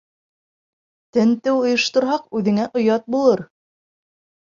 Тентеү 1.19 1.61
ойошторһаҡ, 1.67 2.27
үҙеңә 2.43 2.69
оят 2.83 3.09
булыр. 3.19 3.49